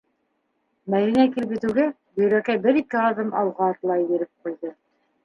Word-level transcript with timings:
-Мәҙинә 0.93 1.25
килеп 1.35 1.53
етеүгә, 1.55 1.85
Бөйрәкәй 2.21 2.63
берике 2.65 2.99
аҙым 3.03 3.29
алға 3.43 3.69
атлай 3.75 4.07
биреп 4.09 4.49
ҡуйҙы. 4.49 4.73